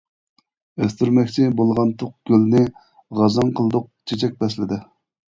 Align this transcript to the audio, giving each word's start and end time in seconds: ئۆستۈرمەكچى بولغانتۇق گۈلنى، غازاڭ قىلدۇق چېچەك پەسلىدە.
ئۆستۈرمەكچى 0.83 1.43
بولغانتۇق 1.59 2.09
گۈلنى، 2.31 2.61
غازاڭ 3.19 3.51
قىلدۇق 3.59 3.85
چېچەك 4.13 4.35
پەسلىدە. 4.41 4.81